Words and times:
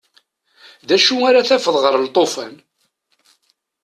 D 0.87 0.89
acu 0.95 1.15
ara 1.27 1.47
tafeḍ 1.49 1.75
ɣer 1.83 1.95
lṭufan? 2.05 2.53